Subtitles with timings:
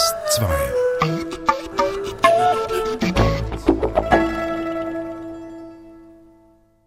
[0.00, 0.46] SRF 2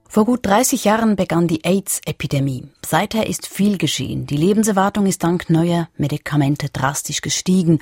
[0.07, 2.69] Vor gut 30 Jahren begann die AIDS-Epidemie.
[2.83, 4.25] Seither ist viel geschehen.
[4.25, 7.79] Die Lebenserwartung ist dank neuer Medikamente drastisch gestiegen,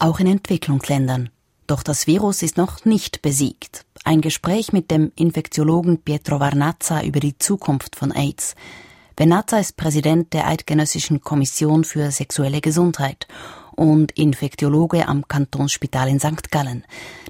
[0.00, 1.30] auch in Entwicklungsländern.
[1.68, 3.84] Doch das Virus ist noch nicht besiegt.
[4.02, 8.56] Ein Gespräch mit dem Infektiologen Pietro Varnazza über die Zukunft von AIDS.
[9.16, 13.28] Varnazza ist Präsident der Eidgenössischen Kommission für sexuelle Gesundheit
[13.74, 16.50] und Infektiologe am Kantonsspital in St.
[16.50, 16.84] Gallen.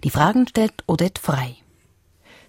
[0.05, 1.57] Die Fragen stellt Odette Frei.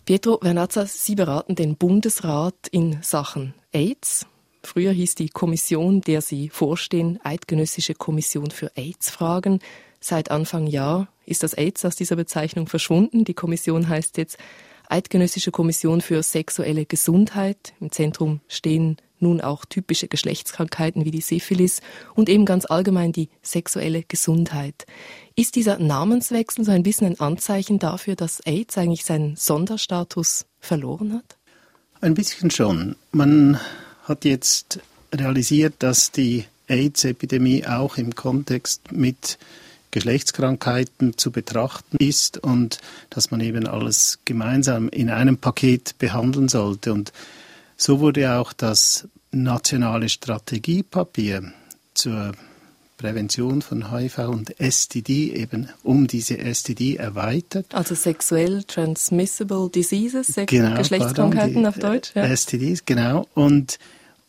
[0.05, 4.27] Pietro Vernazza, Sie beraten den Bundesrat in Sachen AIDS.
[4.63, 9.59] Früher hieß die Kommission, der Sie vorstehen, Eidgenössische Kommission für AIDS-Fragen.
[9.99, 13.25] Seit Anfang Jahr ist das AIDS aus dieser Bezeichnung verschwunden.
[13.25, 14.37] Die Kommission heißt jetzt
[14.87, 17.73] Eidgenössische Kommission für sexuelle Gesundheit.
[17.79, 21.81] Im Zentrum stehen nun auch typische Geschlechtskrankheiten wie die Syphilis
[22.13, 24.85] und eben ganz allgemein die sexuelle Gesundheit.
[25.35, 31.13] Ist dieser Namenswechsel so ein bisschen ein Anzeichen dafür, dass AIDS eigentlich seinen Sonderstatus verloren
[31.13, 31.37] hat?
[32.01, 32.95] Ein bisschen schon.
[33.11, 33.59] Man
[34.03, 34.79] hat jetzt
[35.13, 39.37] realisiert, dass die AIDS-Epidemie auch im Kontext mit
[39.91, 46.91] Geschlechtskrankheiten zu betrachten ist und dass man eben alles gemeinsam in einem Paket behandeln sollte.
[46.91, 47.13] Und
[47.77, 51.51] so wurde auch das nationale Strategiepapier
[51.93, 52.31] zur
[52.97, 57.75] Prävention von HIV und STD eben um diese STD erweitert.
[57.75, 62.11] Also sexuell transmissible diseases, Sex genau, Geschlechtskrankheiten pardon, auf Deutsch.
[62.15, 62.25] Ja.
[62.33, 63.27] STDs, genau.
[63.33, 63.79] Und,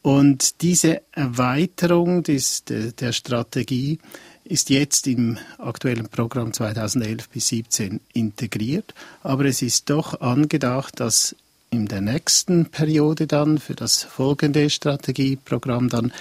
[0.02, 3.98] und diese Erweiterung des, der, der Strategie
[4.44, 11.36] ist jetzt im aktuellen Programm 2011 bis 2017 integriert, aber es ist doch angedacht, dass
[11.76, 16.12] in der nächsten Periode dann für das folgende Strategieprogramm dann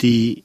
[0.00, 0.44] die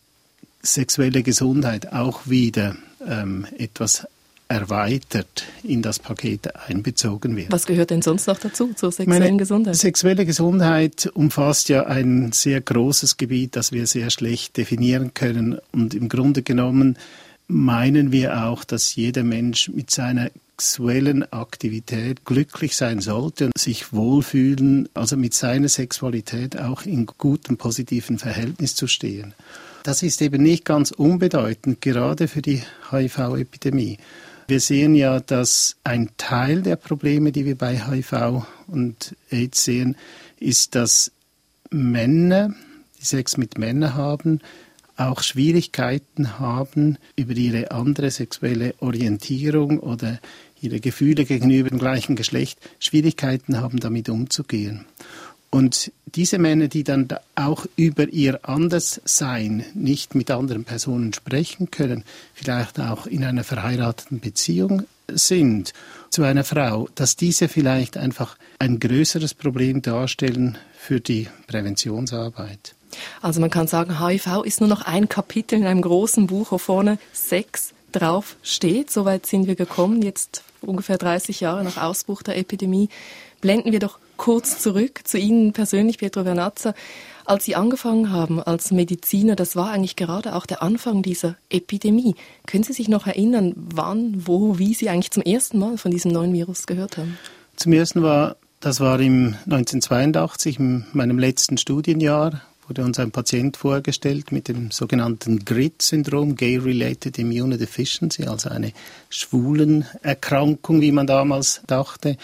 [0.64, 2.76] sexuelle Gesundheit auch wieder
[3.08, 4.08] ähm, etwas
[4.50, 7.52] erweitert in das Paket einbezogen wird.
[7.52, 9.76] Was gehört denn sonst noch dazu zur sexuellen Meine Gesundheit?
[9.76, 15.60] Sexuelle Gesundheit umfasst ja ein sehr großes Gebiet, das wir sehr schlecht definieren können.
[15.72, 16.98] Und im Grunde genommen
[17.48, 23.94] meinen wir auch, dass jeder Mensch mit seiner sexuellen Aktivität glücklich sein sollte und sich
[23.94, 29.36] wohlfühlen, also mit seiner Sexualität auch in gutem, positiven Verhältnis zu stehen.
[29.84, 34.00] Das ist eben nicht ganz unbedeutend, gerade für die HIV-Epidemie.
[34.48, 39.96] Wir sehen ja, dass ein Teil der Probleme, die wir bei HIV und AIDS sehen,
[40.40, 41.12] ist, dass
[41.70, 42.56] Männer,
[43.00, 44.42] die Sex mit Männern haben,
[44.98, 50.20] auch Schwierigkeiten haben, über ihre andere sexuelle Orientierung oder
[50.62, 54.86] ihre Gefühle gegenüber dem gleichen Geschlecht Schwierigkeiten haben, damit umzugehen.
[55.50, 62.04] Und diese Männer, die dann auch über ihr Anderssein nicht mit anderen Personen sprechen können,
[62.34, 65.74] vielleicht auch in einer verheirateten Beziehung sind
[66.10, 72.76] zu einer Frau, dass diese vielleicht einfach ein größeres Problem darstellen für die Präventionsarbeit.
[73.22, 76.58] Also man kann sagen, HIV ist nur noch ein Kapitel in einem großen Buch, wo
[76.58, 78.92] vorne Sex drauf steht.
[78.92, 80.02] Soweit sind wir gekommen.
[80.02, 82.90] Jetzt ungefähr 30 Jahre nach Ausbruch der Epidemie.
[83.42, 86.74] Blenden wir doch kurz zurück zu Ihnen persönlich, Pietro Vernazza.
[87.26, 92.16] Als Sie angefangen haben als Mediziner, das war eigentlich gerade auch der Anfang dieser Epidemie.
[92.46, 96.12] Können Sie sich noch erinnern, wann, wo, wie Sie eigentlich zum ersten Mal von diesem
[96.12, 97.18] neuen Virus gehört haben?
[97.58, 103.56] Zum ersten war, das war im 1982, in meinem letzten Studienjahr, wurde uns ein Patient
[103.56, 108.74] vorgestellt mit dem sogenannten GRID-Syndrom, Gay-Related Immunodeficiency, also eine
[109.10, 112.18] schwulen Erkrankung, wie man damals dachte.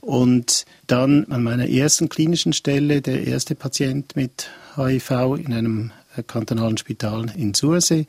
[0.00, 5.92] Und dann an meiner ersten klinischen Stelle der erste Patient mit HIV in einem
[6.26, 8.06] kantonalen Spital in Sursee.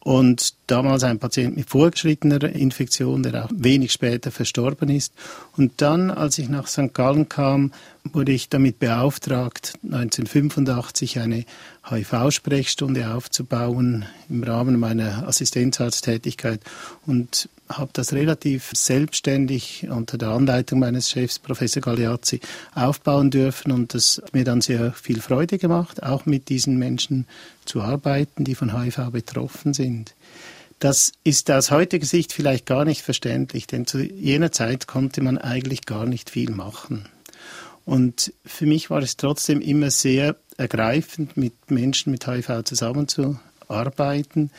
[0.00, 5.12] Und damals ein Patient mit vorgeschrittener Infektion, der auch wenig später verstorben ist.
[5.56, 6.94] Und dann, als ich nach St.
[6.94, 7.72] Gallen kam,
[8.12, 11.44] wurde ich damit beauftragt, 1985 eine
[11.88, 16.60] HIV-Sprechstunde aufzubauen im Rahmen meiner Assistenzarzttätigkeit
[17.06, 22.40] und habe das relativ selbstständig unter der Anleitung meines Chefs, Professor Galeazzi,
[22.74, 27.26] aufbauen dürfen und das hat mir dann sehr viel Freude gemacht, auch mit diesen Menschen
[27.64, 30.14] zu arbeiten, die von HIV betroffen sind.
[30.78, 35.38] Das ist aus heutiger Sicht vielleicht gar nicht verständlich, denn zu jener Zeit konnte man
[35.38, 37.08] eigentlich gar nicht viel machen.
[37.84, 44.50] Und für mich war es trotzdem immer sehr ergreifend, mit Menschen mit HIV zusammenzuarbeiten.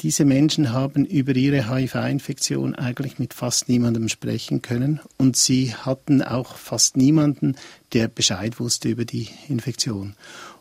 [0.00, 6.22] Diese Menschen haben über ihre HIV-Infektion eigentlich mit fast niemandem sprechen können und sie hatten
[6.22, 7.54] auch fast niemanden,
[7.92, 10.16] der Bescheid wusste über die Infektion.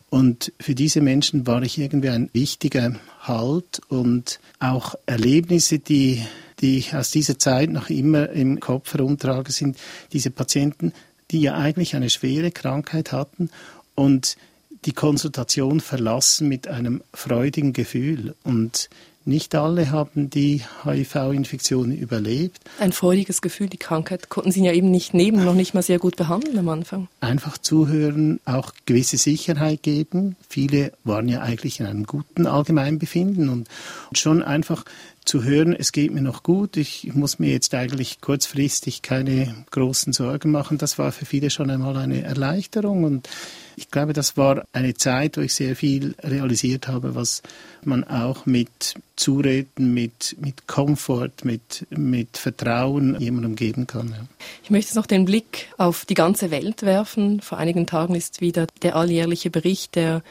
[0.09, 6.25] Und für diese Menschen war ich irgendwie ein wichtiger Halt und auch Erlebnisse, die,
[6.59, 9.77] die ich aus dieser Zeit noch immer im Kopf herumtrage, sind
[10.12, 10.91] diese Patienten,
[11.29, 13.50] die ja eigentlich eine schwere Krankheit hatten
[13.95, 14.38] und
[14.85, 18.35] die Konsultation verlassen mit einem freudigen Gefühl.
[18.44, 18.89] Und
[19.25, 22.59] nicht alle haben die HIV-Infektion überlebt.
[22.79, 26.00] Ein freudiges Gefühl, die Krankheit konnten Sie ja eben nicht nehmen, noch nicht mal sehr
[26.00, 27.07] gut behandeln am Anfang.
[27.19, 30.35] Einfach zuhören, auch gewisse Sicherheit geben.
[30.50, 33.68] Viele waren ja eigentlich in einem guten Allgemeinbefinden und
[34.13, 34.85] schon einfach
[35.25, 40.13] zu hören, es geht mir noch gut, ich muss mir jetzt eigentlich kurzfristig keine großen
[40.13, 43.29] Sorgen machen, das war für viele schon einmal eine Erleichterung und
[43.75, 47.41] ich glaube, das war eine Zeit, wo ich sehr viel realisiert habe, was
[47.83, 54.09] man auch mit Zureden, mit, mit Komfort, mit, mit Vertrauen jemandem geben kann.
[54.09, 54.25] Ja.
[54.63, 57.41] Ich möchte noch den Blick auf die ganze Welt werfen.
[57.41, 60.21] Vor einigen Tagen ist wieder der alljährliche Bericht der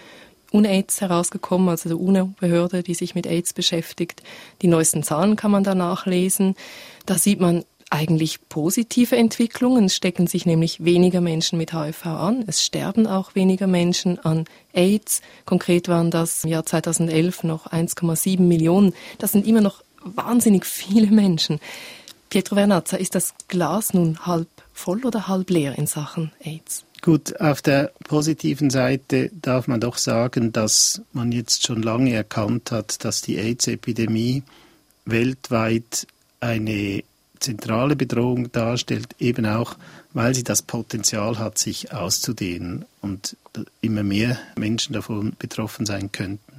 [0.52, 4.22] UNAIDS herausgekommen, also der UNO-Behörde, die sich mit AIDS beschäftigt.
[4.62, 6.54] Die neuesten Zahlen kann man da nachlesen.
[7.06, 9.86] Da sieht man eigentlich positive Entwicklungen.
[9.86, 12.44] Es stecken sich nämlich weniger Menschen mit HIV an.
[12.46, 15.22] Es sterben auch weniger Menschen an AIDS.
[15.44, 18.94] Konkret waren das im Jahr 2011 noch 1,7 Millionen.
[19.18, 21.60] Das sind immer noch wahnsinnig viele Menschen.
[22.30, 26.84] Pietro Vernazza, ist das Glas nun halb voll oder halb leer in Sachen AIDS?
[27.02, 32.70] Gut, auf der positiven Seite darf man doch sagen, dass man jetzt schon lange erkannt
[32.72, 34.42] hat, dass die AIDS-Epidemie
[35.06, 36.06] weltweit
[36.40, 37.02] eine
[37.38, 39.76] zentrale Bedrohung darstellt, eben auch,
[40.12, 43.36] weil sie das Potenzial hat, sich auszudehnen und
[43.80, 46.52] immer mehr Menschen davon betroffen sein könnten.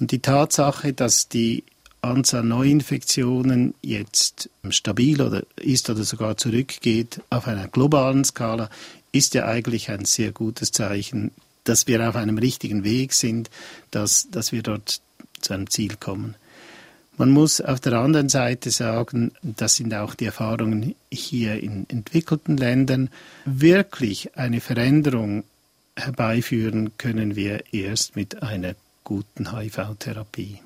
[0.00, 1.62] Und die Tatsache, dass die
[2.00, 8.70] Anzahl Neuinfektionen jetzt stabil oder ist oder sogar zurückgeht auf einer globalen Skala,
[9.12, 11.30] ist ja eigentlich ein sehr gutes Zeichen,
[11.64, 13.50] dass wir auf einem richtigen Weg sind,
[13.90, 15.00] dass, dass wir dort
[15.40, 16.34] zu einem Ziel kommen.
[17.16, 22.56] Man muss auf der anderen Seite sagen, das sind auch die Erfahrungen hier in entwickelten
[22.56, 23.10] Ländern,
[23.44, 25.42] wirklich eine Veränderung
[25.96, 30.60] herbeiführen können wir erst mit einer guten HIV-Therapie.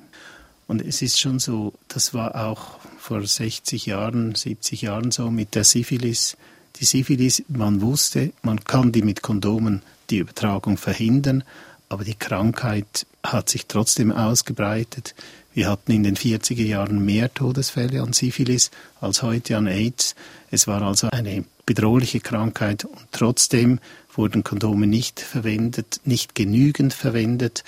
[0.66, 5.54] Und es ist schon so, das war auch vor 60 Jahren, 70 Jahren so mit
[5.54, 6.36] der Syphilis.
[6.76, 11.44] Die Syphilis, man wusste, man kann die mit Kondomen die Übertragung verhindern,
[11.88, 15.14] aber die Krankheit hat sich trotzdem ausgebreitet.
[15.54, 18.70] Wir hatten in den 40er Jahren mehr Todesfälle an Syphilis
[19.00, 20.14] als heute an AIDS.
[20.50, 23.78] Es war also eine bedrohliche Krankheit und trotzdem
[24.14, 27.64] wurden Kondome nicht verwendet, nicht genügend verwendet.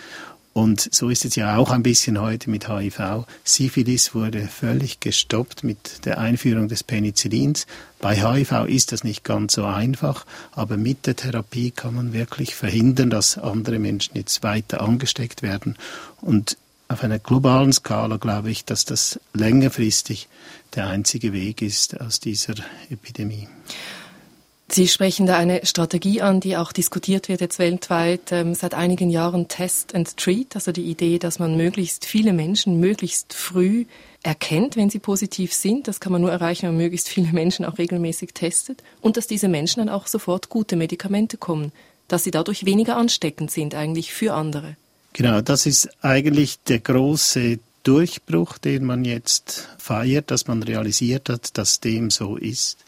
[0.55, 3.27] Und so ist es ja auch ein bisschen heute mit HIV.
[3.43, 7.67] Syphilis wurde völlig gestoppt mit der Einführung des Penicillins.
[8.01, 12.55] Bei HIV ist das nicht ganz so einfach, aber mit der Therapie kann man wirklich
[12.55, 15.77] verhindern, dass andere Menschen jetzt weiter angesteckt werden.
[16.21, 16.57] Und
[16.87, 20.29] auf einer globalen Skala glaube ich, dass das längerfristig
[20.77, 22.55] der einzige Weg ist aus dieser
[22.91, 23.49] Epidemie.
[24.69, 29.11] Sie sprechen da eine Strategie an, die auch diskutiert wird jetzt weltweit ähm, seit einigen
[29.11, 33.85] Jahren Test and Treat, also die Idee, dass man möglichst viele Menschen möglichst früh
[34.23, 35.87] erkennt, wenn sie positiv sind.
[35.87, 39.27] Das kann man nur erreichen, wenn man möglichst viele Menschen auch regelmäßig testet und dass
[39.27, 41.71] diese Menschen dann auch sofort gute Medikamente kommen,
[42.09, 44.77] dass sie dadurch weniger ansteckend sind eigentlich für andere.
[45.13, 51.57] Genau, das ist eigentlich der große Durchbruch, den man jetzt feiert, dass man realisiert hat,
[51.59, 52.79] dass dem so ist.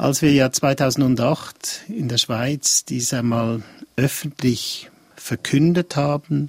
[0.00, 3.62] Als wir ja 2008 in der Schweiz dies einmal
[3.96, 6.48] öffentlich verkündet haben,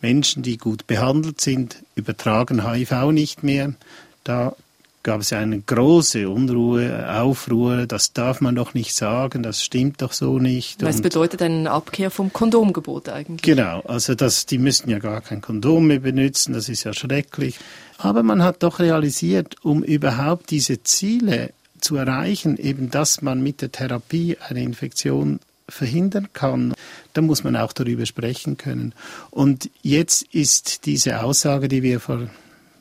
[0.00, 3.74] Menschen, die gut behandelt sind, übertragen HIV nicht mehr,
[4.24, 4.56] da
[5.04, 10.12] gab es eine große Unruhe, Aufruhr, das darf man doch nicht sagen, das stimmt doch
[10.12, 10.82] so nicht.
[10.82, 13.42] Das bedeutet eine Abkehr vom Kondomgebot eigentlich.
[13.42, 17.56] Genau, also das, die müssten ja gar kein Kondom mehr benutzen, das ist ja schrecklich.
[17.98, 21.52] Aber man hat doch realisiert, um überhaupt diese Ziele
[21.84, 26.74] zu erreichen, eben dass man mit der Therapie eine Infektion verhindern kann,
[27.12, 28.94] dann muss man auch darüber sprechen können.
[29.30, 32.28] Und jetzt ist diese Aussage, die wir vor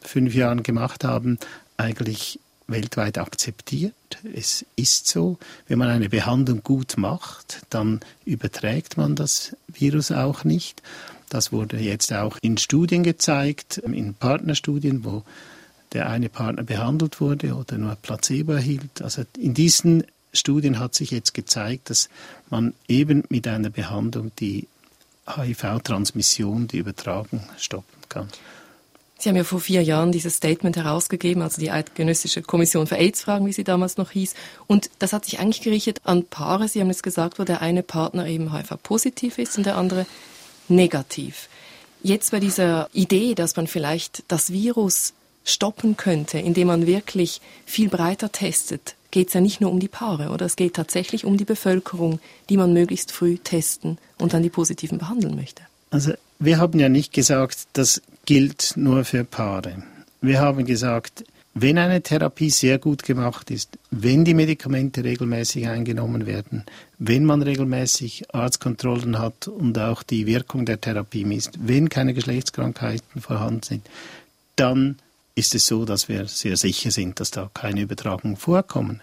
[0.02, 1.38] fünf Jahren gemacht haben,
[1.78, 3.94] eigentlich weltweit akzeptiert.
[4.34, 10.44] Es ist so, wenn man eine Behandlung gut macht, dann überträgt man das Virus auch
[10.44, 10.82] nicht.
[11.30, 15.24] Das wurde jetzt auch in Studien gezeigt, in Partnerstudien, wo
[15.94, 19.02] der eine Partner behandelt wurde oder nur Placebo erhielt.
[19.02, 22.10] Also in diesen Studien hat sich jetzt gezeigt, dass
[22.50, 24.68] man eben mit einer Behandlung die
[25.28, 28.28] HIV-Transmission, die Übertragung stoppen kann.
[29.20, 33.46] Sie haben ja vor vier Jahren dieses Statement herausgegeben, also die Eidgenössische Kommission für AIDS-Fragen,
[33.46, 34.34] wie sie damals noch hieß.
[34.68, 36.68] Und das hat sich eigentlich gerichtet an Paare.
[36.68, 40.06] Sie haben jetzt gesagt, wo der eine Partner eben HIV-positiv ist und der andere
[40.68, 41.48] negativ.
[42.02, 47.90] Jetzt bei dieser Idee, dass man vielleicht das Virus stoppen könnte, indem man wirklich viel
[47.90, 51.38] breiter testet, geht es ja nicht nur um die Paare, oder es geht tatsächlich um
[51.38, 52.20] die Bevölkerung,
[52.50, 55.64] die man möglichst früh testen und dann die Positiven behandeln möchte.
[55.92, 59.84] Also wir haben ja nicht gesagt, das gilt nur für Paare.
[60.22, 66.26] Wir haben gesagt, wenn eine Therapie sehr gut gemacht ist, wenn die Medikamente regelmäßig eingenommen
[66.26, 66.64] werden,
[66.98, 73.22] wenn man regelmäßig Arztkontrollen hat und auch die Wirkung der Therapie misst, wenn keine Geschlechtskrankheiten
[73.22, 73.88] vorhanden sind,
[74.56, 74.98] dann
[75.36, 79.02] ist es so, dass wir sehr sicher sind, dass da keine Übertragungen vorkommen.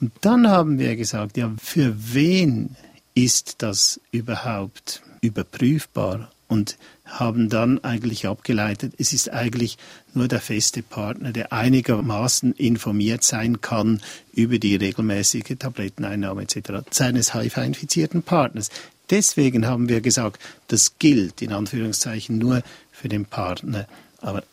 [0.00, 2.76] Und dann haben wir gesagt, ja, für wen
[3.14, 6.30] ist das überhaupt überprüfbar?
[6.48, 9.78] Und haben dann eigentlich abgeleitet, es ist eigentlich
[10.14, 14.00] nur der feste Partner, der einigermaßen informiert sein kann
[14.32, 16.86] über die regelmäßige Tabletteneinnahme etc.
[16.90, 18.70] seines HIV-infizierten Partners.
[19.10, 23.88] Deswegen haben wir gesagt, das gilt in Anführungszeichen nur für den Partner.
[24.20, 24.44] Aber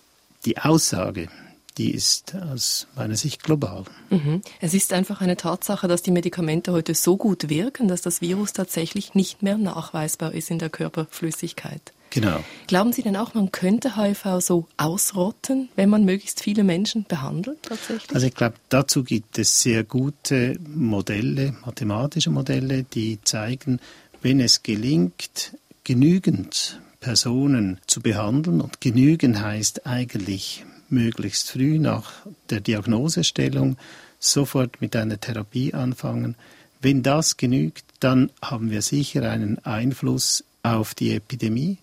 [0.46, 1.30] die Aussage,
[1.78, 3.86] die ist aus meiner Sicht global.
[4.10, 4.42] Mhm.
[4.62, 8.54] Es ist einfach eine Tatsache, dass die Medikamente heute so gut wirken, dass das Virus
[8.54, 11.94] tatsächlich nicht mehr nachweisbar ist in der Körperflüssigkeit.
[12.12, 12.44] Genau.
[12.68, 17.64] Glauben Sie denn auch, man könnte HIV so ausrotten, wenn man möglichst viele Menschen behandelt
[17.64, 18.14] tatsächlich?
[18.14, 23.80] Also ich glaube, dazu gibt es sehr gute Modelle, mathematische Modelle, die zeigen,
[24.22, 28.62] wenn es gelingt, genügend Personen zu behandeln.
[28.62, 32.12] Und genügen heißt eigentlich möglichst früh nach
[32.50, 33.77] der Diagnosestellung
[34.19, 36.36] sofort mit einer Therapie anfangen.
[36.81, 41.77] Wenn das genügt, dann haben wir sicher einen Einfluss auf die Epidemie.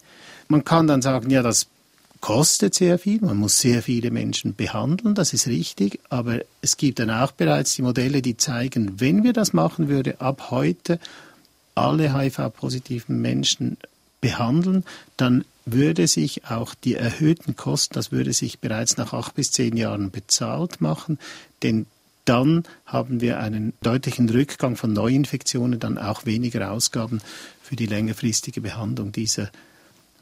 [0.49, 1.67] Man kann dann sagen, ja, das
[2.21, 6.99] kostet sehr viel, man muss sehr viele Menschen behandeln, das ist richtig, aber es gibt
[6.99, 10.99] dann auch bereits die Modelle, die zeigen, wenn wir das machen würden, ab heute
[11.75, 13.79] alle HIV-positiven Menschen
[14.21, 14.85] behandeln,
[15.17, 19.77] dann würde sich auch die erhöhten Kosten, das würde sich bereits nach acht bis zehn
[19.77, 21.19] Jahren bezahlt machen,
[21.63, 21.87] denn
[22.25, 27.21] dann haben wir einen deutlichen Rückgang von Neuinfektionen, dann auch weniger Ausgaben
[27.63, 29.51] für die längerfristige Behandlung dieser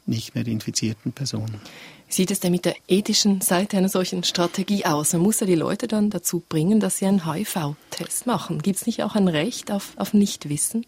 [0.05, 1.61] nicht mehr infizierten Personen.
[2.07, 5.13] Wie sieht es denn mit der ethischen Seite einer solchen Strategie aus?
[5.13, 8.61] Man muss ja die Leute dann dazu bringen, dass sie einen HIV-Test machen.
[8.63, 10.85] Gibt es nicht auch ein Recht auf, auf Nichtwissen?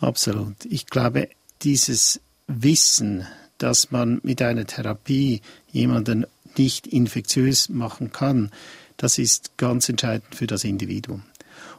[0.00, 0.56] Absolut.
[0.64, 1.28] Ich glaube,
[1.62, 3.26] dieses Wissen,
[3.58, 8.50] dass man mit einer Therapie jemanden nicht infektiös machen kann,
[8.96, 11.22] das ist ganz entscheidend für das Individuum.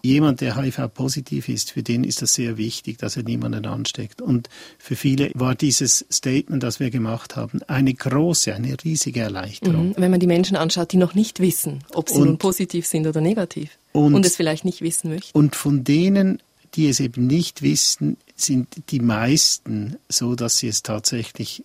[0.02, 4.22] Jemand, der HIV-positiv ist, für den ist das sehr wichtig, dass er niemanden ansteckt.
[4.22, 9.90] Und für viele war dieses Statement, das wir gemacht haben, eine große, eine riesige Erleichterung.
[9.90, 12.86] Mhm, wenn man die Menschen anschaut, die noch nicht wissen, ob sie und, nun positiv
[12.86, 15.36] sind oder negativ und, und es vielleicht nicht wissen möchten.
[15.36, 16.40] Und von denen,
[16.76, 21.64] die es eben nicht wissen, sind die meisten so, dass sie es tatsächlich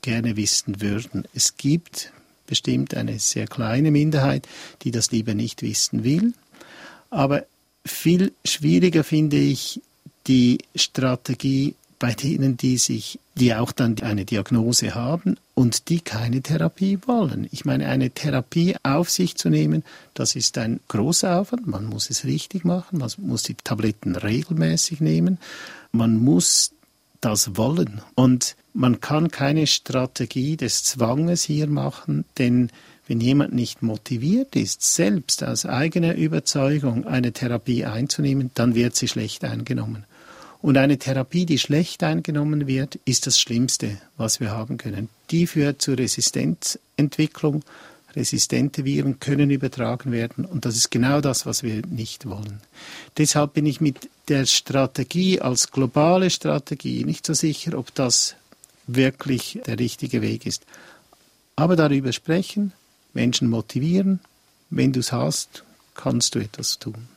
[0.00, 1.24] gerne wissen würden.
[1.34, 2.12] Es gibt
[2.46, 4.48] bestimmt eine sehr kleine Minderheit,
[4.82, 6.32] die das lieber nicht wissen will.
[7.10, 7.44] Aber
[7.84, 9.80] viel schwieriger finde ich
[10.26, 16.40] die Strategie bei denen, die sich, die auch dann eine Diagnose haben und die keine
[16.40, 17.48] Therapie wollen.
[17.50, 21.66] Ich meine, eine Therapie auf sich zu nehmen, das ist ein großer Aufwand.
[21.66, 25.38] Man muss es richtig machen, man muss die Tabletten regelmäßig nehmen,
[25.90, 26.72] man muss
[27.20, 28.00] das wollen.
[28.14, 32.70] Und man kann keine Strategie des Zwanges hier machen, denn
[33.08, 39.08] wenn jemand nicht motiviert ist, selbst aus eigener Überzeugung eine Therapie einzunehmen, dann wird sie
[39.08, 40.04] schlecht eingenommen.
[40.60, 45.08] Und eine Therapie, die schlecht eingenommen wird, ist das Schlimmste, was wir haben können.
[45.30, 47.62] Die führt zur Resistenzentwicklung.
[48.16, 52.60] Resistente Viren können übertragen werden und das ist genau das, was wir nicht wollen.
[53.18, 58.34] Deshalb bin ich mit der Strategie als globale Strategie nicht so sicher, ob das
[58.86, 60.64] wirklich der richtige Weg ist.
[61.54, 62.72] Aber darüber sprechen,
[63.12, 64.20] Menschen motivieren,
[64.70, 67.08] wenn du es hast, kannst du etwas tun.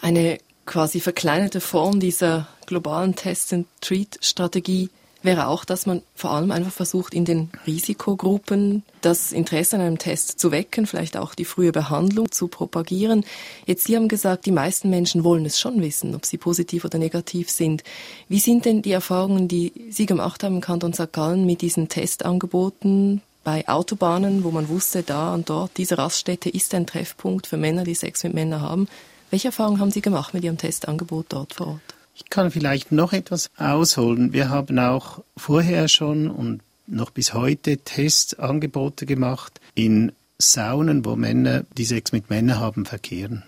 [0.00, 4.88] Eine quasi verkleinerte Form dieser globalen Test-and-Treat-Strategie
[5.22, 9.98] wäre auch, dass man vor allem einfach versucht, in den Risikogruppen das Interesse an einem
[9.98, 13.24] Test zu wecken, vielleicht auch die frühe Behandlung zu propagieren.
[13.66, 16.98] Jetzt, Sie haben gesagt, die meisten Menschen wollen es schon wissen, ob sie positiv oder
[16.98, 17.84] negativ sind.
[18.28, 21.12] Wie sind denn die Erfahrungen, die Sie gemacht haben im Kanton St.
[21.12, 26.74] Gallen mit diesen Testangeboten bei Autobahnen, wo man wusste, da und dort, diese Raststätte ist
[26.74, 28.88] ein Treffpunkt für Männer, die Sex mit Männern haben.
[29.30, 32.01] Welche Erfahrungen haben Sie gemacht mit Ihrem Testangebot dort vor Ort?
[32.14, 34.32] Ich kann vielleicht noch etwas ausholen.
[34.32, 41.64] Wir haben auch vorher schon und noch bis heute Testangebote gemacht in Saunen, wo Männer,
[41.76, 43.44] die Sex mit Männern haben, verkehren.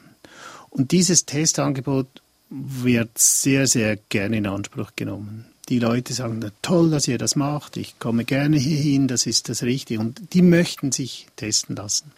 [0.71, 2.06] Und dieses Testangebot
[2.50, 5.47] wird sehr, sehr gerne in Anspruch genommen.
[5.68, 9.62] Die Leute sagen, toll, dass ihr das macht, ich komme gerne hierhin, das ist das
[9.62, 10.00] Richtige.
[10.00, 12.12] Und die möchten sich testen lassen.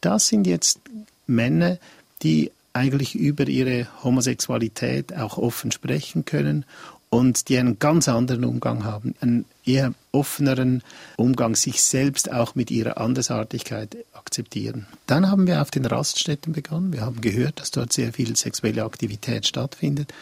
[0.00, 0.80] Das sind jetzt
[1.26, 1.78] Männer,
[2.22, 6.64] die eigentlich über ihre Homosexualität auch offen sprechen können
[7.10, 10.82] und die einen ganz anderen Umgang haben, einen eher offeneren
[11.16, 14.86] Umgang, sich selbst auch mit ihrer Andersartigkeit akzeptieren.
[15.06, 16.92] Dann haben wir auf den Raststätten begonnen.
[16.92, 20.14] Wir haben gehört, dass dort sehr viel sexuelle Aktivität stattfindet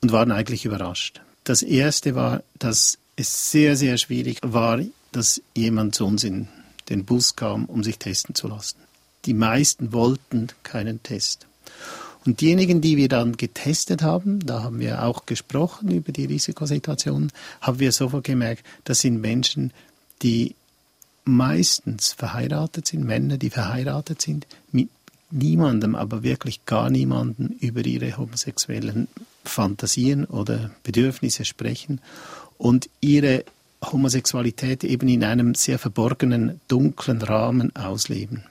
[0.00, 1.20] und waren eigentlich überrascht.
[1.44, 4.80] Das erste war, dass es sehr, sehr schwierig war,
[5.12, 6.48] dass jemand zu uns in
[6.88, 8.78] den Bus kam, um sich testen zu lassen.
[9.24, 11.46] Die meisten wollten keinen Test.
[12.26, 17.32] Und diejenigen, die wir dann getestet haben, da haben wir auch gesprochen über die Risikosituationen,
[17.60, 19.72] haben wir sofort gemerkt, das sind Menschen,
[20.22, 20.54] die
[21.24, 24.90] meistens verheiratet sind, Männer, die verheiratet sind, mit
[25.30, 29.08] niemandem, aber wirklich gar niemandem über ihre homosexuellen
[29.44, 32.00] Fantasien oder Bedürfnisse sprechen
[32.58, 33.44] und ihre
[33.82, 38.44] Homosexualität eben in einem sehr verborgenen, dunklen Rahmen ausleben.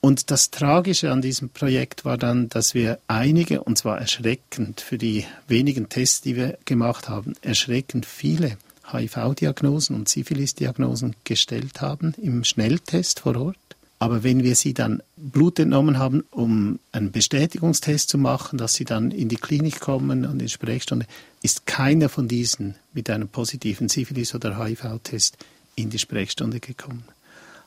[0.00, 4.98] Und das Tragische an diesem Projekt war dann, dass wir einige, und zwar erschreckend für
[4.98, 8.56] die wenigen Tests, die wir gemacht haben, erschreckend viele
[8.90, 13.56] HIV-Diagnosen und Syphilis-Diagnosen gestellt haben im Schnelltest vor Ort.
[13.98, 18.84] Aber wenn wir sie dann Blut entnommen haben, um einen Bestätigungstest zu machen, dass sie
[18.84, 21.06] dann in die Klinik kommen und in die Sprechstunde,
[21.42, 25.38] ist keiner von diesen mit einem positiven Syphilis- oder HIV-Test
[25.76, 27.04] in die Sprechstunde gekommen.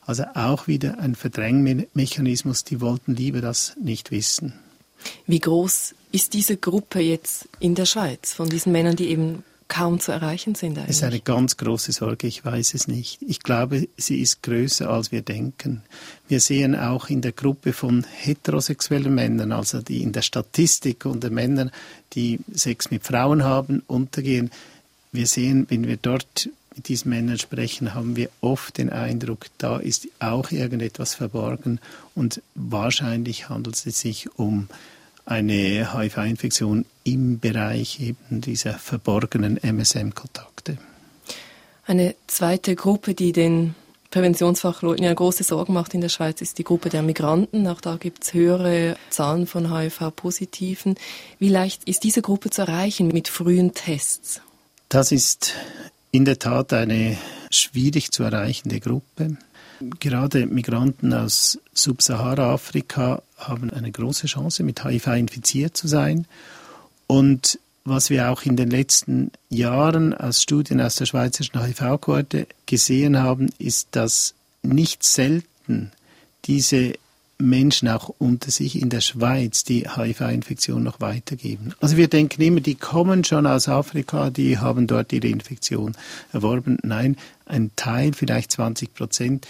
[0.10, 4.54] Also auch wieder ein Verdrängmechanismus, die wollten lieber das nicht wissen.
[5.28, 10.00] Wie groß ist diese Gruppe jetzt in der Schweiz von diesen Männern, die eben kaum
[10.00, 10.80] zu erreichen sind?
[10.80, 10.90] Eigentlich?
[10.90, 13.22] Es ist eine ganz große Sorge, ich weiß es nicht.
[13.22, 15.84] Ich glaube, sie ist größer, als wir denken.
[16.28, 21.30] Wir sehen auch in der Gruppe von heterosexuellen Männern, also die in der Statistik unter
[21.30, 21.70] Männern,
[22.14, 24.50] die Sex mit Frauen haben, untergehen.
[25.12, 29.78] Wir sehen, wenn wir dort mit diesen Männern sprechen, haben wir oft den Eindruck, da
[29.78, 31.80] ist auch irgendetwas verborgen
[32.16, 34.68] und wahrscheinlich handelt es sich um
[35.26, 40.78] eine HIV-Infektion im Bereich eben dieser verborgenen MSM-Kontakte.
[41.86, 43.76] Eine zweite Gruppe, die den
[44.12, 47.68] Präventionsfachleuten ja große Sorgen macht in der Schweiz, ist die Gruppe der Migranten.
[47.68, 50.96] Auch da gibt es höhere Zahlen von HIV-Positiven.
[51.38, 54.42] Wie leicht ist diese Gruppe zu erreichen mit frühen Tests?
[54.90, 55.54] Das ist
[56.12, 57.18] in der Tat eine
[57.52, 59.38] schwierig zu erreichende Gruppe.
[60.00, 66.28] Gerade Migranten aus Subsahara-Afrika haben eine große Chance, mit HIV infiziert zu sein.
[67.08, 73.18] Und was wir auch in den letzten Jahren aus Studien aus der Schweizerischen HIV-Kohorte gesehen
[73.18, 75.92] haben, ist, dass nicht selten
[76.46, 76.94] diese
[77.40, 81.74] Menschen auch unter sich in der Schweiz die HIV-Infektion noch weitergeben.
[81.80, 85.96] Also wir denken immer, die kommen schon aus Afrika, die haben dort ihre Infektion
[86.34, 86.78] erworben.
[86.84, 89.48] Nein, ein Teil, vielleicht 20 Prozent,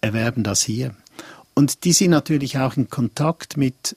[0.00, 0.94] erwerben das hier.
[1.54, 3.96] Und die sind natürlich auch in Kontakt mit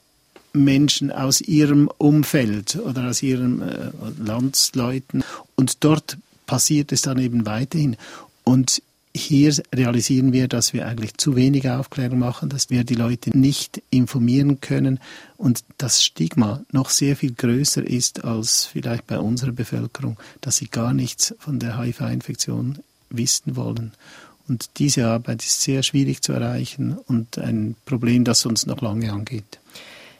[0.53, 5.23] Menschen aus ihrem Umfeld oder aus ihren äh, Landsleuten.
[5.55, 7.97] Und dort passiert es dann eben weiterhin.
[8.43, 8.83] Und
[9.15, 13.81] hier realisieren wir, dass wir eigentlich zu wenig Aufklärung machen, dass wir die Leute nicht
[13.91, 14.99] informieren können
[15.37, 20.67] und das Stigma noch sehr viel größer ist als vielleicht bei unserer Bevölkerung, dass sie
[20.67, 23.93] gar nichts von der HIV-Infektion wissen wollen.
[24.47, 29.11] Und diese Arbeit ist sehr schwierig zu erreichen und ein Problem, das uns noch lange
[29.13, 29.59] angeht.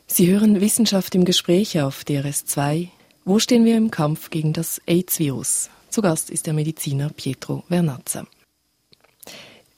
[0.06, 2.89] Sie hören Wissenschaft im Gespräch auf DRS2.
[3.25, 5.69] Wo stehen wir im Kampf gegen das AIDS-Virus?
[5.89, 8.25] Zu Gast ist der Mediziner Pietro Vernazza.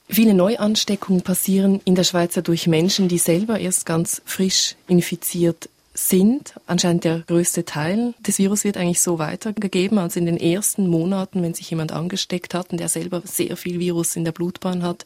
[0.08, 6.54] Viele Neuansteckungen passieren in der Schweiz durch Menschen, die selber erst ganz frisch infiziert sind.
[6.66, 11.42] Anscheinend der größte Teil des Virus wird eigentlich so weitergegeben als in den ersten Monaten,
[11.42, 15.04] wenn sich jemand angesteckt hat und der selber sehr viel Virus in der Blutbahn hat,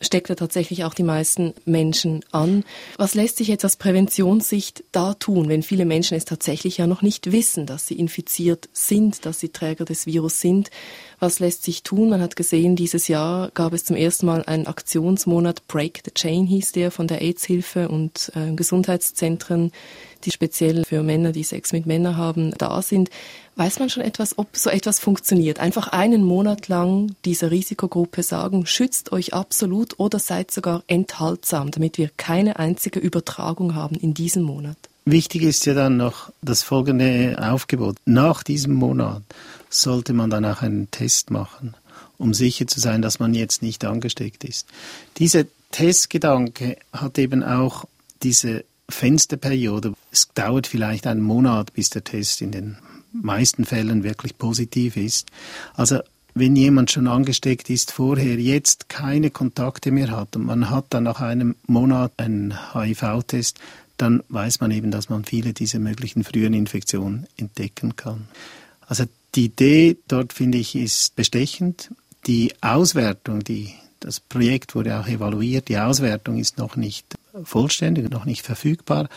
[0.00, 2.64] steckt er tatsächlich auch die meisten Menschen an.
[2.96, 7.02] Was lässt sich jetzt aus Präventionssicht da tun, wenn viele Menschen es tatsächlich ja noch
[7.02, 10.70] nicht wissen, dass sie infiziert sind, dass sie Träger des Virus sind?
[11.20, 12.10] Was lässt sich tun?
[12.10, 16.46] Man hat gesehen, dieses Jahr gab es zum ersten Mal einen Aktionsmonat, Break the Chain
[16.46, 19.72] hieß der, von der AIDS-Hilfe und äh, Gesundheitszentren,
[20.24, 23.10] die speziell für Männer, die Sex mit Männern haben, da sind.
[23.56, 25.58] Weiß man schon etwas, ob so etwas funktioniert?
[25.58, 31.98] Einfach einen Monat lang dieser Risikogruppe sagen, schützt euch absolut oder seid sogar enthaltsam, damit
[31.98, 34.76] wir keine einzige Übertragung haben in diesem Monat.
[35.04, 37.96] Wichtig ist ja dann noch das folgende Aufgebot.
[38.04, 39.22] Nach diesem Monat
[39.70, 41.74] sollte man dann auch einen Test machen.
[42.18, 44.66] um sicher zu sein, dass man jetzt nicht angesteckt ist.
[45.16, 47.84] Dieser Testgedanke hat eben auch
[48.22, 49.94] diese Fensterperiode.
[50.10, 52.78] Es dauert vielleicht einen Monat, bis der Test in den
[53.12, 55.28] meisten Fällen wirklich positiv ist.
[55.74, 56.00] Also
[56.34, 61.04] wenn jemand schon angesteckt ist vorher, jetzt keine Kontakte mehr hat und man hat dann
[61.04, 63.58] nach einem Monat einen HIV-Test,
[63.96, 68.28] dann weiß man eben, dass man viele dieser möglichen frühen Infektionen entdecken kann.
[68.86, 71.90] Also die Idee dort, finde ich, ist bestechend.
[72.26, 78.24] Die Auswertung, die, das Projekt wurde auch evaluiert, die Auswertung ist noch nicht vollständig, noch
[78.24, 79.08] nicht verfügbar,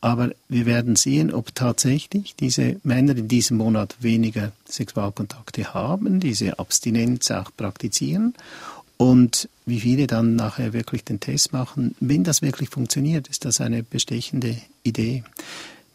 [0.00, 6.58] aber wir werden sehen, ob tatsächlich diese Männer in diesem Monat weniger Sexualkontakte haben, diese
[6.58, 8.34] Abstinenz auch praktizieren
[8.96, 11.96] und wie viele dann nachher wirklich den Test machen.
[12.00, 15.24] Wenn das wirklich funktioniert, ist das eine bestechende Idee.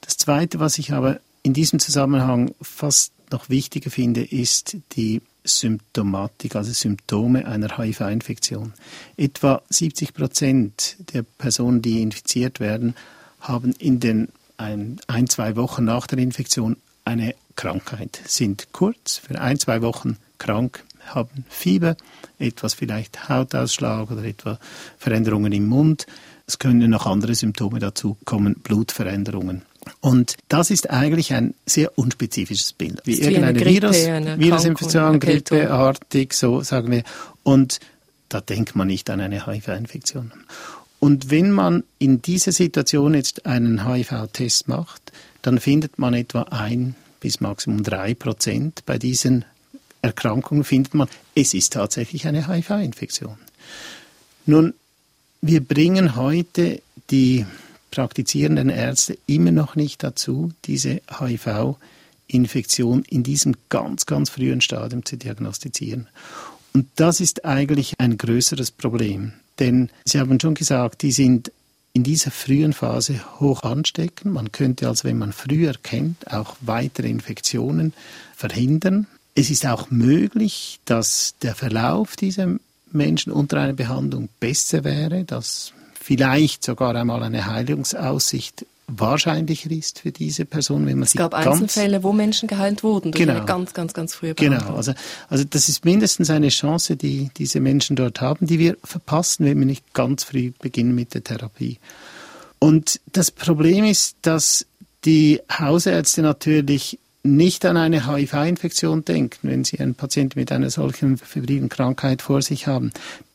[0.01, 6.55] Das Zweite, was ich aber in diesem Zusammenhang fast noch wichtiger finde, ist die Symptomatik,
[6.55, 8.73] also Symptome einer HIV-Infektion.
[9.17, 12.95] Etwa 70 Prozent der Personen, die infiziert werden,
[13.39, 19.39] haben in den ein, ein, zwei Wochen nach der Infektion eine Krankheit, sind kurz für
[19.39, 21.97] ein, zwei Wochen krank, haben Fieber,
[22.39, 24.59] etwas vielleicht Hautausschlag oder etwa
[24.97, 26.07] Veränderungen im Mund.
[26.47, 29.63] Es können noch andere Symptome dazu kommen, Blutveränderungen.
[30.01, 33.01] Und das ist eigentlich ein sehr unspezifisches Bild.
[33.05, 37.03] Wie irgendeine wie Virus, Virusinfektion, Grippeartig, so sagen wir.
[37.43, 37.79] Und
[38.29, 40.31] da denkt man nicht an eine HIV-Infektion.
[40.99, 46.95] Und wenn man in dieser Situation jetzt einen HIV-Test macht, dann findet man etwa ein
[47.19, 49.45] bis maximum drei Prozent bei diesen
[50.03, 53.37] Erkrankungen findet man, es ist tatsächlich eine HIV-Infektion.
[54.45, 54.73] Nun,
[55.41, 57.45] wir bringen heute die
[57.93, 65.15] praktizierenden Ärzte immer noch nicht dazu, diese HIV-Infektion in diesem ganz, ganz frühen Stadium zu
[65.15, 66.07] diagnostizieren.
[66.73, 69.33] Und das ist eigentlich ein größeres Problem.
[69.59, 71.51] Denn Sie haben schon gesagt, die sind
[71.93, 74.33] in dieser frühen Phase hoch ansteckend.
[74.33, 77.93] Man könnte also, wenn man früher kennt, auch weitere Infektionen
[78.35, 79.05] verhindern.
[79.35, 82.55] Es ist auch möglich, dass der Verlauf dieser
[82.91, 90.11] Menschen unter einer Behandlung besser wäre, dass vielleicht sogar einmal eine Heilungsaussicht wahrscheinlicher ist für
[90.11, 93.73] diese Person, wenn man es gab Einzelfälle, wo Menschen geheilt wurden durch genau, eine ganz,
[93.73, 94.65] ganz, ganz frühe Behandlung.
[94.65, 94.93] Genau, also,
[95.29, 99.57] also das ist mindestens eine Chance, die diese Menschen dort haben, die wir verpassen, wenn
[99.59, 101.79] wir nicht ganz früh beginnen mit der Therapie.
[102.59, 104.65] Und das Problem ist, dass
[105.05, 111.17] die Hausärzte natürlich nicht an eine HIV-Infektion denken, wenn sie einen Patienten mit einer solchen
[111.17, 112.91] febrilen Krankheit vor sich haben.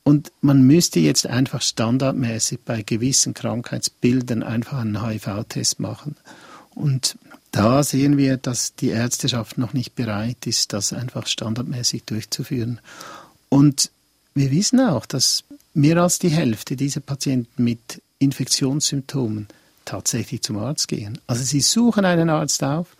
[0.09, 6.17] Und man müsste jetzt einfach standardmäßig bei gewissen Krankheitsbildern einfach einen HIV-Test machen.
[6.75, 7.19] Und
[7.51, 12.81] da sehen wir, dass die Ärzteschaft noch nicht bereit ist, das einfach standardmäßig durchzuführen.
[13.51, 13.91] Und
[14.35, 15.45] wir wissen auch, dass
[15.75, 19.47] mehr als die Hälfte dieser Patienten mit Infektionssymptomen
[19.85, 21.19] tatsächlich zum Arzt gehen.
[21.27, 22.97] Also sie suchen einen Arzt auf,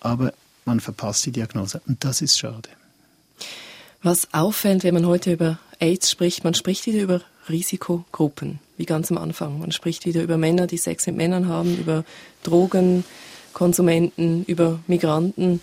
[0.00, 0.32] aber
[0.64, 1.80] man verpasst die Diagnose.
[1.86, 2.68] Und das ist schade.
[4.02, 9.10] Was auffällt, wenn man heute über AIDS spricht, man spricht wieder über Risikogruppen, wie ganz
[9.10, 9.58] am Anfang.
[9.58, 12.04] Man spricht wieder über Männer, die Sex mit Männern haben, über
[12.42, 15.60] Drogenkonsumenten, über Migranten.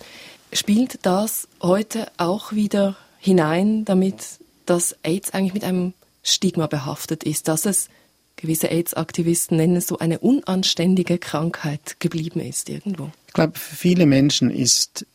[0.52, 4.22] Spielt das heute auch wieder hinein, damit
[4.66, 7.88] dass AIDS eigentlich mit einem Stigma behaftet ist, dass es
[8.34, 13.10] gewisse AIDS-Aktivisten nennen es so eine unanständige Krankheit geblieben ist irgendwo?
[13.28, 15.06] Ich glaube, für viele Menschen ist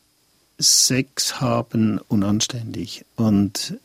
[0.61, 3.77] Sex haben unanständig und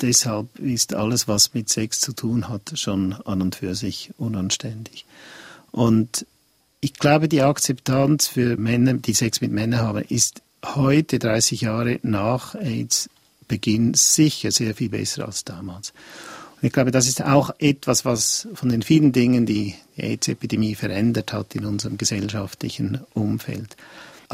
[0.00, 5.04] deshalb ist alles, was mit Sex zu tun hat, schon an und für sich unanständig.
[5.70, 6.26] Und
[6.80, 11.98] ich glaube, die Akzeptanz für Männer, die Sex mit Männern haben, ist heute, 30 Jahre
[12.02, 13.10] nach AIDS
[13.48, 15.92] Beginn, sicher sehr viel besser als damals.
[16.56, 20.74] Und ich glaube, das ist auch etwas, was von den vielen Dingen, die die AIDS-Epidemie
[20.74, 23.76] verändert hat in unserem gesellschaftlichen Umfeld.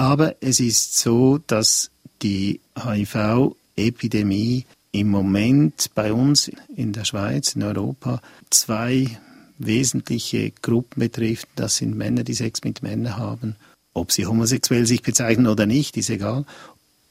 [0.00, 1.90] Aber es ist so, dass
[2.22, 9.18] die HIV-Epidemie im Moment bei uns in der Schweiz, in Europa, zwei
[9.58, 11.48] wesentliche Gruppen betrifft.
[11.54, 13.56] Das sind Männer, die Sex mit Männern haben.
[13.92, 16.46] Ob sie homosexuell sich bezeichnen oder nicht, ist egal.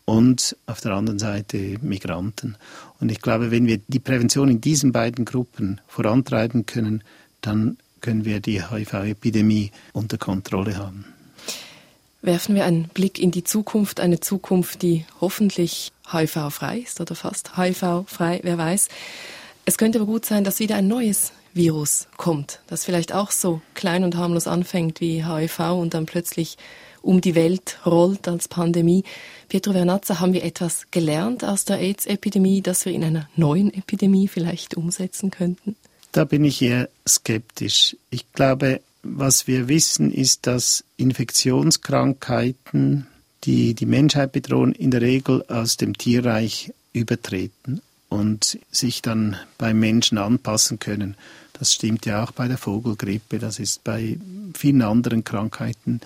[0.05, 2.57] Und auf der anderen Seite Migranten.
[2.99, 7.03] Und ich glaube, wenn wir die Prävention in diesen beiden Gruppen vorantreiben können,
[7.41, 11.05] dann können wir die HIV-Epidemie unter Kontrolle haben.
[12.21, 17.57] Werfen wir einen Blick in die Zukunft, eine Zukunft, die hoffentlich HIV-frei ist oder fast
[17.57, 18.89] HIV-frei, wer weiß.
[19.65, 23.61] Es könnte aber gut sein, dass wieder ein neues Virus kommt, das vielleicht auch so
[23.73, 26.57] klein und harmlos anfängt wie HIV und dann plötzlich
[27.01, 29.03] um die Welt rollt als Pandemie.
[29.47, 34.27] Pietro Vernazza, haben wir etwas gelernt aus der AIDS-Epidemie, das wir in einer neuen Epidemie
[34.27, 35.75] vielleicht umsetzen könnten?
[36.11, 37.95] Da bin ich eher skeptisch.
[38.09, 43.07] Ich glaube, was wir wissen, ist, dass Infektionskrankheiten,
[43.43, 49.79] die die Menschheit bedrohen, in der Regel aus dem Tierreich übertreten und sich dann beim
[49.79, 51.15] Menschen anpassen können.
[51.53, 54.17] Das stimmt ja auch bei der Vogelgrippe, das ist bei
[54.53, 56.01] vielen anderen Krankheiten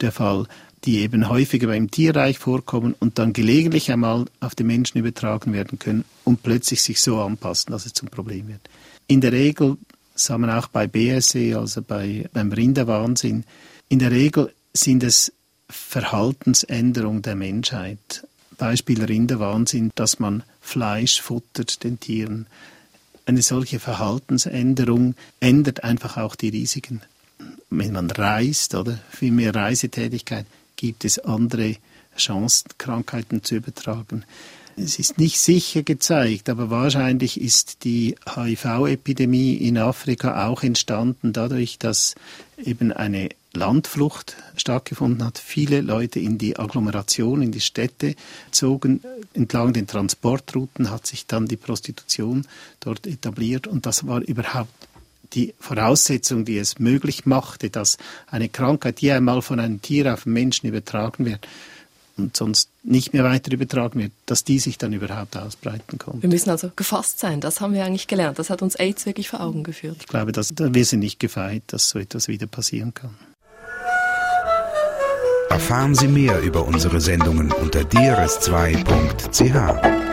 [0.00, 0.46] der Fall,
[0.84, 5.78] die eben häufiger beim Tierreich vorkommen und dann gelegentlich einmal auf den Menschen übertragen werden
[5.78, 8.60] können und plötzlich sich so anpassen, dass es zum Problem wird.
[9.08, 9.76] In der Regel,
[10.18, 13.44] sagen wir auch bei BSE, also bei, beim Rinderwahnsinn,
[13.88, 15.32] in der Regel sind es
[15.68, 18.26] Verhaltensänderungen der Menschheit.
[18.56, 22.46] Beispiel Rinderwahnsinn, dass man Fleisch futtert den Tieren.
[23.26, 27.02] Eine solche Verhaltensänderung ändert einfach auch die Risiken.
[27.70, 31.76] Wenn man reist oder viel mehr Reisetätigkeit, gibt es andere
[32.18, 34.24] Chancen, Krankheiten zu übertragen.
[34.76, 41.78] Es ist nicht sicher gezeigt, aber wahrscheinlich ist die HIV-Epidemie in Afrika auch entstanden dadurch,
[41.78, 42.14] dass
[42.62, 45.38] eben eine Landflucht stattgefunden hat.
[45.38, 48.14] Viele Leute in die Agglomeration, in die Städte
[48.52, 49.00] zogen.
[49.34, 52.46] Entlang den Transportrouten hat sich dann die Prostitution
[52.78, 54.88] dort etabliert und das war überhaupt
[55.34, 60.24] die Voraussetzung, die es möglich machte, dass eine Krankheit, die einmal von einem Tier auf
[60.26, 61.46] einen Menschen übertragen wird,
[62.18, 66.22] und sonst nicht mehr weiter übertragen wird, dass die sich dann überhaupt ausbreiten konnte.
[66.22, 68.38] Wir müssen also gefasst sein, das haben wir eigentlich gelernt.
[68.38, 69.96] Das hat uns AIDS wirklich vor Augen geführt.
[70.00, 73.14] Ich glaube, dass, wir sind nicht gefeit, dass so etwas wieder passieren kann.
[75.50, 80.07] Erfahren Sie mehr über unsere Sendungen unter drs2.ch.